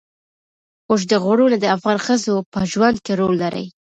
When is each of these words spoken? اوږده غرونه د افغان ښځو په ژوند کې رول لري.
اوږده 0.89 1.17
غرونه 1.23 1.57
د 1.59 1.65
افغان 1.75 1.97
ښځو 2.05 2.35
په 2.51 2.59
ژوند 2.71 2.97
کې 3.05 3.13
رول 3.19 3.35
لري. 3.43 3.65